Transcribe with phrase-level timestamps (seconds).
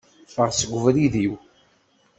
[0.33, 1.33] Ffeɣ seg ubrid-iw!